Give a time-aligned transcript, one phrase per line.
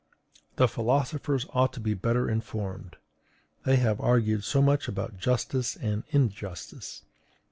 [0.55, 2.95] The philosophers ought to be better informed:
[3.65, 7.03] they have argued so much about justice and injustice!